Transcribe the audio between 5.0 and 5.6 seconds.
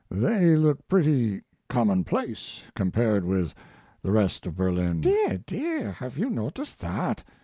"Dear!